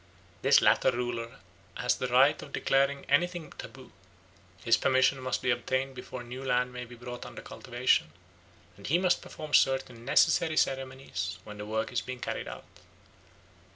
[0.41, 1.41] This latter ruler
[1.75, 3.91] has the right of declaring anything taboo;
[4.63, 8.11] his permission must be obtained before new land may be brought under cultivation,
[8.77, 12.65] and he must perform certain necessary ceremonies when the work is being carried out.